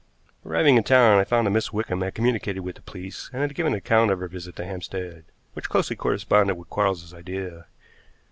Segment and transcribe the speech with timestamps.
[0.43, 3.53] Arriving in town I found that Miss Wickham had communicated with the police and had
[3.53, 7.67] given an account of her visit to Hampstead, which closely corresponded with Quarles's idea.